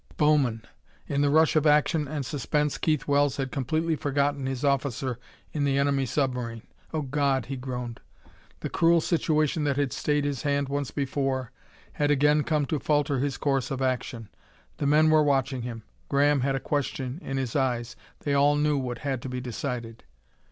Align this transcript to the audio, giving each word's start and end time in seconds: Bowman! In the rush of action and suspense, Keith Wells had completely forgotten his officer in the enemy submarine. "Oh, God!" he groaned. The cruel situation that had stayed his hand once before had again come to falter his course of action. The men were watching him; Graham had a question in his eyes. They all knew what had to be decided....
Bowman! 0.17 0.65
In 1.05 1.21
the 1.21 1.29
rush 1.29 1.55
of 1.55 1.67
action 1.67 2.07
and 2.07 2.25
suspense, 2.25 2.79
Keith 2.79 3.07
Wells 3.07 3.37
had 3.37 3.51
completely 3.51 3.95
forgotten 3.95 4.47
his 4.47 4.63
officer 4.65 5.19
in 5.53 5.63
the 5.63 5.77
enemy 5.77 6.07
submarine. 6.07 6.63
"Oh, 6.91 7.03
God!" 7.03 7.45
he 7.45 7.55
groaned. 7.55 7.99
The 8.61 8.69
cruel 8.71 8.99
situation 8.99 9.63
that 9.65 9.77
had 9.77 9.93
stayed 9.93 10.25
his 10.25 10.41
hand 10.41 10.69
once 10.69 10.89
before 10.89 11.51
had 11.93 12.09
again 12.09 12.41
come 12.41 12.65
to 12.65 12.79
falter 12.79 13.19
his 13.19 13.37
course 13.37 13.69
of 13.69 13.79
action. 13.79 14.29
The 14.77 14.87
men 14.87 15.11
were 15.11 15.21
watching 15.21 15.61
him; 15.61 15.83
Graham 16.09 16.41
had 16.41 16.55
a 16.55 16.59
question 16.59 17.19
in 17.21 17.37
his 17.37 17.55
eyes. 17.55 17.95
They 18.21 18.33
all 18.33 18.55
knew 18.55 18.79
what 18.79 18.97
had 19.05 19.21
to 19.21 19.29
be 19.29 19.39
decided.... 19.39 20.03